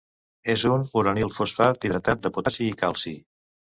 És 0.53 0.63
un 0.77 0.85
uranil-fosfat 1.03 1.87
hidratat 1.87 2.27
de 2.27 2.35
potassi 2.39 2.71
i 2.73 2.77
calci. 2.85 3.19